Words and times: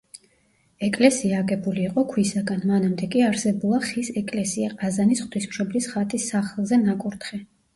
ეკლესია 0.85 1.41
აგებული 1.43 1.83
იყო 1.89 2.05
ქვისაგან, 2.13 2.63
მანამდე 2.71 3.11
კი 3.17 3.23
არსებულა 3.27 3.83
ხის 3.85 4.09
ეკლესია 4.23 4.73
ყაზანის 4.81 5.23
ღვთისმშობლის 5.27 5.91
ხატის 5.95 6.27
სახელზე 6.35 6.83
ნაკურთხი. 6.89 7.41